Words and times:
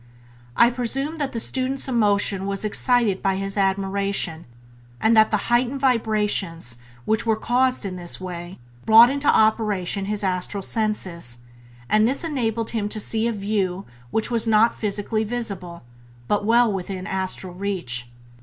I 0.57 0.71
presume 0.71 1.19
that 1.19 1.31
the 1.31 1.39
student's 1.39 1.87
emotion 1.87 2.47
was 2.47 2.65
excited 2.65 3.21
by 3.21 3.35
his 3.35 3.55
admiration, 3.55 4.47
and 4.99 5.15
that 5.15 5.29
the 5.29 5.37
heightened 5.51 5.79
vibrations 5.79 6.79
which 7.05 7.27
were 7.27 7.35
caused 7.35 7.85
in 7.85 7.97
this 7.97 8.19
way 8.19 8.57
brought 8.83 9.11
into 9.11 9.27
operation 9.27 10.05
his 10.05 10.23
astral 10.23 10.63
senses, 10.63 11.37
and 11.87 12.07
this 12.07 12.23
enabled 12.23 12.71
him 12.71 12.89
to 12.89 12.99
see 12.99 13.27
a 13.27 13.31
view 13.31 13.85
which 14.09 14.31
was 14.31 14.47
not 14.47 14.73
physically 14.73 15.23
visible, 15.23 15.83
but 16.27 16.45
well 16.45 16.73
within 16.73 17.05
astral 17.05 17.53
reach. 17.53 18.09